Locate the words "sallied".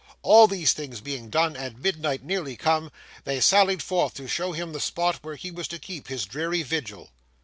3.39-3.83